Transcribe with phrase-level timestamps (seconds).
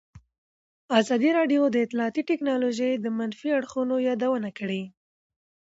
[0.99, 4.83] ازادي راډیو د اطلاعاتی تکنالوژي د منفي اړخونو یادونه کړې.